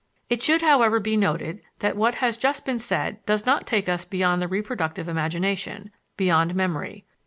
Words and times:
It 0.31 0.41
should, 0.41 0.63
however, 0.63 0.99
be 0.99 1.15
noted 1.15 1.61
that 1.77 1.95
what 1.95 2.15
has 2.15 2.35
just 2.35 2.65
been 2.65 2.79
said 2.79 3.23
does 3.27 3.45
not 3.45 3.67
take 3.67 3.87
us 3.87 4.03
beyond 4.03 4.41
the 4.41 4.47
reproductive 4.47 5.07
imagination 5.07 5.91
beyond 6.17 6.55
memory. 6.55 7.05